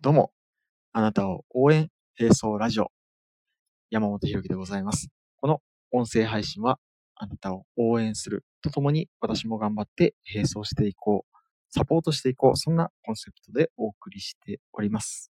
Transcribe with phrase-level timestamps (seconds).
[0.00, 0.30] どうも、
[0.92, 2.92] あなたを応援、並走ラジオ、
[3.90, 5.08] 山本博樹でございます。
[5.40, 6.78] この音声配信は、
[7.16, 11.36] あなたを応援するとともに、私も頑張って並走していこう、
[11.70, 15.32] サポートしていこう、そんなコンセプトでお送りしております。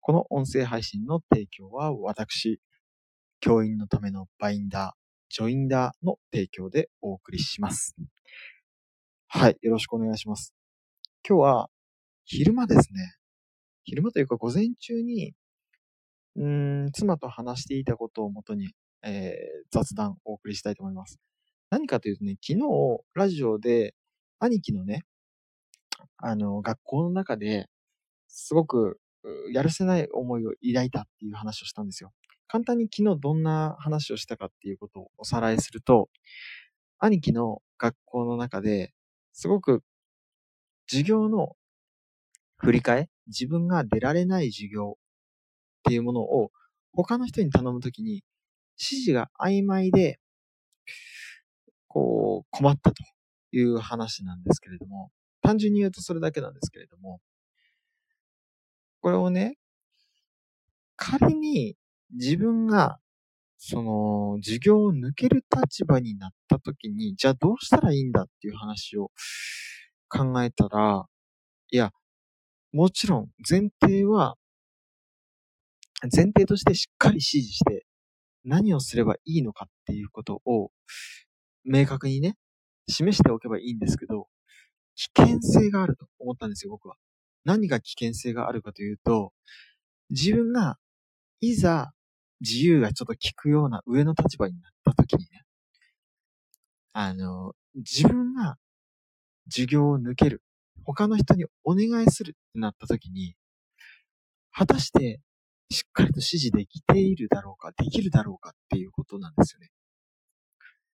[0.00, 2.58] この音声配信の提供は、私、
[3.40, 7.94] 教員のためのバインダー、ジョインダーの提供でお送りします。
[9.26, 10.54] はい、よろしくお願いします。
[11.28, 11.70] 今日は、
[12.24, 13.19] 昼間ですね。
[13.90, 15.34] 昼間というか午前中に、
[16.36, 18.70] うーん、妻と話していたことをもとに、
[19.02, 21.18] えー雑談をお送りしたいと思います。
[21.70, 22.60] 何かというとね、昨日、
[23.14, 23.94] ラジオで、
[24.38, 25.02] 兄貴のね、
[26.18, 27.68] あの、学校の中で、
[28.28, 29.00] すごく、
[29.52, 32.12] やるせない思いを抱いたっていう話をしたんですよ。
[32.46, 36.08] 簡単に昨日どんな話をしたかっていうことをおさらいすると、
[36.98, 38.92] 兄貴の学校の中で、
[39.32, 39.82] すごく、
[40.88, 41.56] 授業の
[42.58, 46.50] 振り替え、自分が出られない授業っていうものを
[46.92, 48.22] 他の人に頼むときに
[48.78, 50.18] 指示が曖昧で、
[51.88, 53.02] こう、困ったと
[53.52, 55.10] いう話なんですけれども、
[55.42, 57.20] 単純に言うとそれだけなんですけれども、
[59.00, 59.56] これをね、
[60.96, 61.76] 仮に
[62.12, 62.98] 自分が
[63.56, 69.10] その授業を抜ける立場になったときに、じゃあどうしたらいいんだっていう話を
[70.08, 71.04] 考えたら、
[71.70, 71.92] いや、
[72.72, 74.36] もちろん前提は、
[76.02, 77.84] 前提としてしっかり指示して
[78.44, 80.70] 何をすればいいのかっていうことを
[81.64, 82.36] 明確にね、
[82.88, 84.28] 示しておけばいいんですけど、
[84.96, 86.96] 危険性があると思ったんですよ、僕は。
[87.44, 89.32] 何が危険性があるかというと、
[90.10, 90.78] 自分が
[91.40, 91.92] いざ
[92.40, 95.44] 自由がちょっと効くような上の立場になった時にね、
[96.92, 98.56] あの、自分が
[99.50, 100.42] 授業を抜ける。
[100.84, 103.34] 他の人にお願いするってなった時に、
[104.52, 105.20] 果たして
[105.70, 109.70] しっかりと指示できているだろうか、できるだろうかっていうことなんですよね。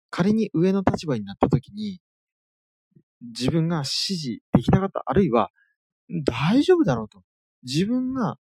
[0.09, 1.99] 仮に上の立場になった時に、
[3.21, 5.49] 自分が指示できなかった、あるいは
[6.25, 7.23] 大丈夫だろうと。
[7.63, 8.37] 自分が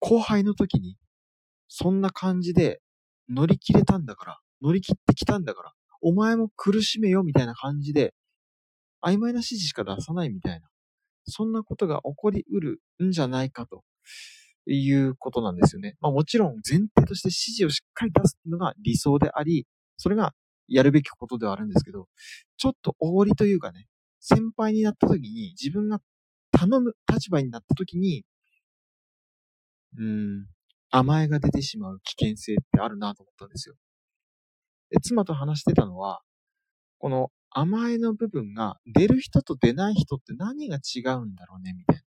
[0.00, 0.96] 後輩の時に、
[1.68, 2.80] そんな感じで
[3.28, 8.14] 乗り切れたんだから、乗り切ってきたんだから、お前も苦しめよみたいな感じで、
[9.04, 10.68] 曖昧な指示しか出さないみたいな、
[11.24, 13.82] そんなことが起こりうるんじゃないかと
[14.66, 15.96] いうことなんですよね。
[16.00, 20.32] まあもちろん前提として指示をしっかり出すのが理想であり、それが
[20.68, 22.08] やるべきことではあるんですけど、
[22.56, 23.86] ちょっとおごりというかね、
[24.20, 26.00] 先輩になった時に自分が
[26.52, 28.24] 頼む立場になった時に、
[29.98, 30.46] うん、
[30.90, 33.76] 甘えが出てしまう危険性ってあるなと思ったんですよ。
[34.90, 36.20] で、妻と話してたのは、
[36.98, 42.02] この甘えの部分が出る人と出ない人って何が違うんだろうね、みたいな。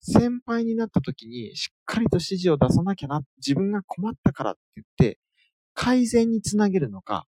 [0.00, 5.20] 先輩になった時にしっかりと指示を出さなきゃな、自分が困ったからって言って、
[5.72, 7.26] 改善につなげるのか、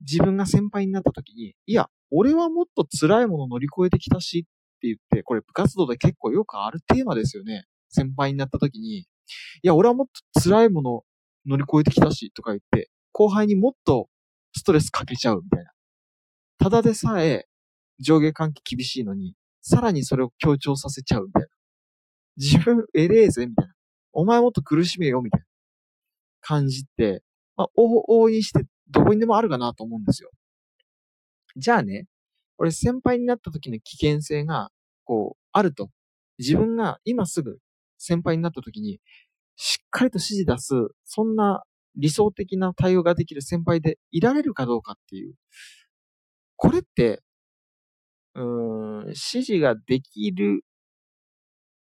[0.00, 4.42] 自分が先輩になった時に、いや、俺はもっと辛いもの乗り越えてきたしっ
[4.80, 7.62] て言って、これ部活動で結構よくあるテーマですよね。
[7.90, 9.06] 先輩になった時に、い
[9.62, 11.04] や、俺はもっと辛いもの
[11.46, 14.08] 乗り越えてきたしとか言って、後輩にもっと
[14.52, 15.75] ストレスかけちゃうみたいな。
[16.58, 17.46] ただでさえ
[18.00, 21.48] 上下関係厳しいのに、さらにそれを強調させちゃうみたいな。
[22.36, 23.74] 自分偉えぜみたいな。
[24.12, 25.46] お前もっと苦しめよみたいな
[26.40, 27.22] 感じって、
[27.56, 30.30] まあ、往々にしてどこにでもあるかなと思うんですよ。
[31.56, 32.06] じゃあね、
[32.58, 34.70] 俺先輩になった時の危険性が、
[35.04, 35.90] こう、あると。
[36.38, 37.58] 自分が今すぐ
[37.96, 39.00] 先輩になった時に、
[39.56, 40.74] しっかりと指示出す、
[41.04, 41.64] そんな
[41.96, 45.34] 理想的な対応ができる先輩でいられるかどうかっていう。
[46.56, 47.22] これって、
[48.34, 48.42] うー
[49.04, 50.62] ん、指示ができる、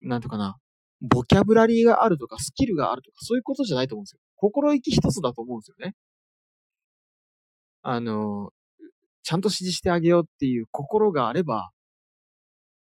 [0.01, 0.57] なんとかな、
[1.01, 4.19] ボキャブラリーがあるとか、スキルがあるとか、そういうことじゃないと思うんですよ。
[4.35, 5.95] 心意気一つだと思うんですよね。
[7.83, 8.51] あの、
[9.23, 11.71] ちゃんと指示してあげようっていう心があれば、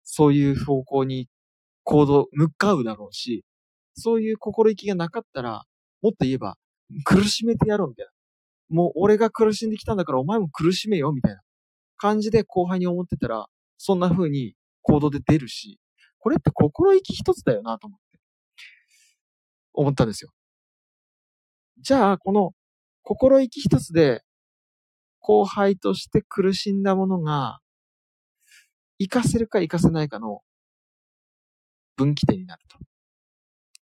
[0.05, 1.29] そういう方向に
[1.85, 3.45] 行動、向かうだろうし、
[3.95, 5.65] そういう心意気がなかったら、
[6.03, 6.57] もっと言えば、
[7.05, 8.13] 苦しめてやろうみたいな。
[8.77, 11.41] もう俺が苦しんできたんだからお前も苦しめよみたいな
[12.03, 13.47] 感じで後輩に思ってたら、
[13.79, 15.79] そんな風に行動で出るし、
[16.19, 18.19] これって心意気一つだよなと思って、
[19.75, 20.31] 思ったんですよ。
[21.81, 22.55] じゃあ、この
[23.03, 24.23] 心意気一つで
[25.21, 27.61] 後輩として苦しんだものが、
[28.99, 30.43] 活かせるか活かせないかの
[31.97, 32.63] 分岐点になる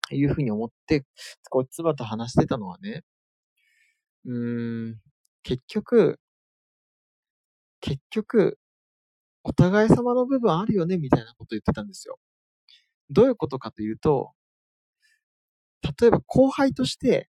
[0.08, 1.04] というふうに思って、
[1.50, 3.02] こう、妻と話してたのはね、
[4.24, 5.00] うーん、
[5.42, 6.18] 結局、
[7.84, 8.58] 結局、
[9.42, 12.18] お互い様の部分あるよね、みたいなこと言ってたんですよ。
[13.10, 14.32] どういうことかというと、
[16.00, 17.28] 例えば後輩として、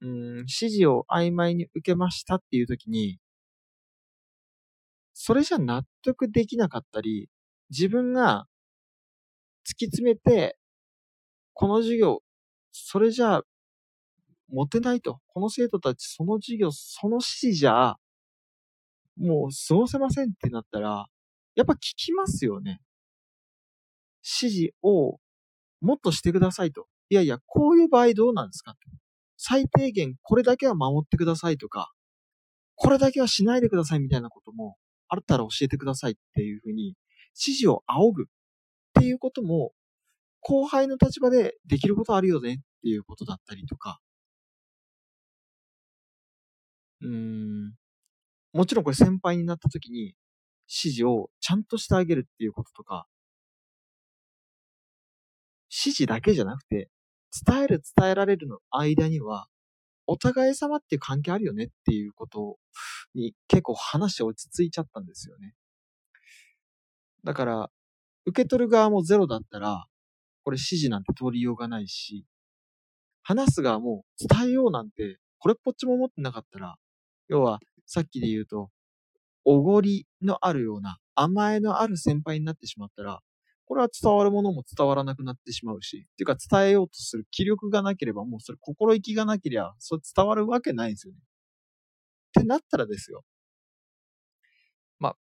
[0.00, 3.18] うん、指示を曖昧に受けましたっていう時に、
[5.12, 7.28] それじゃ納得できなかったり、
[7.70, 8.46] 自分が
[9.66, 10.56] 突き詰めて、
[11.52, 12.22] この授業、
[12.70, 13.42] それじゃ
[14.50, 15.18] 持てないと。
[15.26, 17.96] この生徒たち、その授業、その指示じゃ、
[19.18, 21.06] もう過ごせませんってなったら、
[21.54, 22.80] やっぱ聞きますよね。
[24.22, 25.18] 指示を
[25.80, 26.86] もっとしてくださいと。
[27.10, 28.74] いやいや、こういう場合どうなんですか
[29.36, 31.92] 最低限これだけは守ってくださいとか、
[32.74, 34.76] これだけはしないでくださいみたいなことも
[35.08, 36.94] あったら教えてくださいっていうふうに
[37.34, 38.26] 指示を仰ぐっ
[38.94, 39.72] ていうことも
[40.40, 44.00] 後輩の立場でできることあるよねっていうことだったりとか、
[47.00, 47.72] うーん、
[48.52, 50.14] もちろんこれ先輩になった時に
[50.68, 53.06] 指示をちゃんとしてあげるっていうこととか、
[55.70, 56.90] 指示だけじゃなくて、
[57.46, 59.48] 伝える伝えられるの間には、
[60.06, 62.56] お互い様っていう関係あるよねっていうこと
[63.14, 65.54] に結構話落ち着いちゃったんですよね。
[67.24, 67.70] だから、
[68.24, 69.86] 受け取る側もゼロだったら、
[70.44, 72.24] これ指示なんて通りようがないし、
[73.22, 76.76] 話す側も伝えようなんて、これっぽっちも思ってなかったら、
[77.28, 78.70] 要は、さっきで言うと、
[79.46, 83.20] おごりのあるような、甘えのある先輩になってしまったら、
[83.64, 91.18] これは伝わるものも伝わらなくなってしまうし、っていうか伝えようとする気力がなければ、もうそれ心意気がなければ、それ伝わるわけないんですよね。
[92.38, 93.24] ってなったらですよ。
[94.98, 95.16] まあ、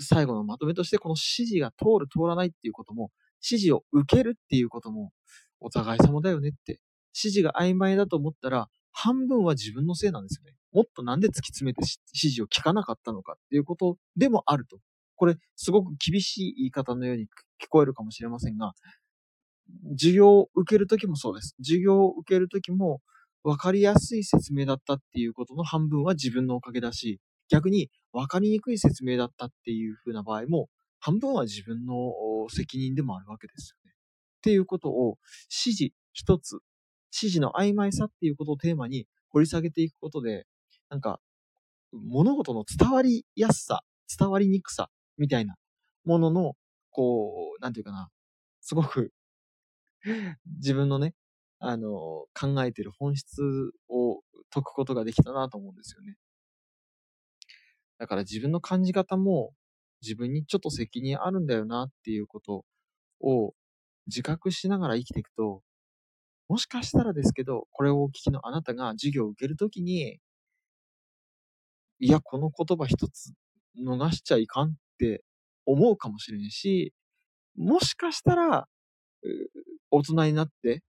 [0.00, 3.10] 最後のまとめとして、この指示が通る通らないっていうことも、
[3.42, 5.12] 指示を受けるっていうことも、
[5.60, 6.80] お互い様だよねって。
[7.14, 10.57] 指示が曖昧だと思ったら、半分は自分のせいなんですよね。
[10.78, 14.78] もっとなんで突き詰めて指示を聞かなかったのかっていうことでもあると。
[15.16, 18.74] これ、すごく厳しい言い方のように聞こえるかもしれませんが、
[19.98, 21.56] 授業を受けるときもそうです。
[21.58, 23.00] 授業を受けるときも、
[23.42, 30.68] 分かりやすい説明だったっていうことの半分は自分のおかげだし、逆に分かりにくい説明だったっていう風な場合も、
[31.00, 32.12] 半分は自分の
[32.50, 33.96] 責任でもあるわけですよね。
[34.38, 35.18] っていうことを
[35.64, 36.52] 指示一つ、
[37.12, 40.46] 指示の曖昧さっていうことをテーマに掘り下げていくことで、
[40.90, 41.20] なんか、
[41.92, 43.82] 物事の伝わりやすさ、
[44.18, 45.56] 伝わりにくさみたいな
[46.04, 46.54] ものの、
[46.90, 48.10] こう、なんていうかな、
[48.60, 49.12] すごく
[50.58, 51.14] 自分のね、
[51.58, 53.42] あの、考えてる本質
[53.88, 56.16] を解くことができたなと思うんですよね。
[57.98, 59.52] だから自分の感じ方も
[60.02, 62.64] 自分にちょっと責任あるんだよなっていうこと
[63.20, 63.54] を
[64.06, 65.62] 自覚しながら生きていくと、
[66.48, 70.18] もしかしたらですけど、これをお聞きのあなたが授業を受けるときに、
[72.00, 73.32] いや、この言葉一つ
[73.76, 75.24] 逃しちゃいかんって
[75.66, 76.92] 思うかもしれんし、
[77.56, 78.68] もしかしたら、
[79.90, 80.82] 大人になって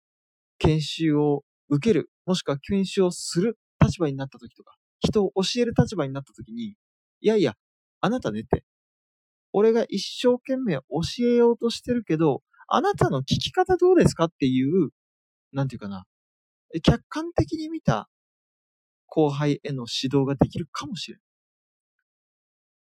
[0.58, 6.74] 研修を受ける、もしくは研修をする立場になった時とか、人を教える立場になった時に、
[7.20, 7.54] いやいや、
[8.00, 8.64] あなたねって、
[9.52, 10.82] 俺が一生懸命教
[11.20, 14.90] えようとしてるけど、あなたの聞き方どうですかっていう、
[15.52, 16.04] なんていうかな、
[16.82, 18.08] 客観的に見た
[19.06, 21.20] 後輩への指導ができるかもしれん。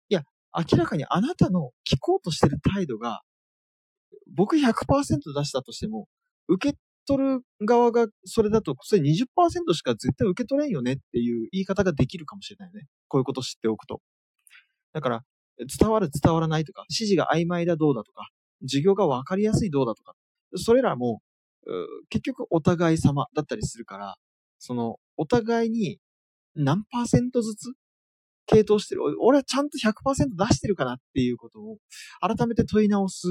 [0.09, 0.23] いや、
[0.55, 3.21] 明らかにあなたの聞こうとしてる態度が、
[4.33, 6.07] 僕100%出したとしても、
[6.47, 12.87] 受け取る側がそれだと、それ20%しか絶対受け取れんよねっていう言い方ができるかもしれないね。
[13.07, 14.01] こういうこと知っておくと。
[14.93, 15.23] だから、
[15.57, 18.29] 伝わる伝わらないとか、指示が曖昧だどうだとか、
[18.61, 20.13] 授業が分かりやすいどうだとか、
[20.55, 21.21] それらも、
[22.09, 24.15] 結局お互い様だったりするから、
[24.59, 25.99] その、お互いに
[26.55, 27.73] 何パーセントずつ
[28.47, 29.01] 系統してる。
[29.21, 29.93] 俺はちゃんと100%
[30.35, 31.77] 出してるかなっていうことを
[32.19, 33.27] 改めて問い直す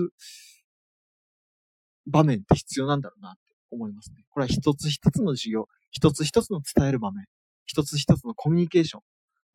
[2.07, 3.41] 場面って必要なんだろうなって
[3.73, 4.23] 思いますね。
[4.31, 7.27] これは一つ一つの授業、一つ一つの伝える場面、
[7.67, 9.03] 一つ一つのコミュニケーション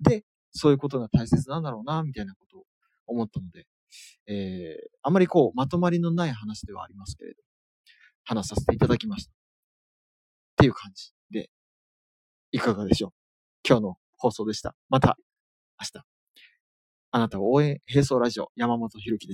[0.01, 2.63] で、そういうことが大切なんだろうな、みたいなことを
[3.07, 3.65] 思ったので、
[4.27, 7.37] えー、あまりこう、まとまりのない話ではありますけれど、
[8.25, 9.31] 話させていただきました。
[9.31, 9.35] っ
[10.57, 11.14] ていう感じ、
[12.55, 13.12] いかがでしょう？
[13.67, 14.77] 今日の放送でした。
[14.88, 15.17] また、
[15.77, 16.05] 明日。
[17.12, 19.33] あなたを応援、並走ラジオ、山本博樹で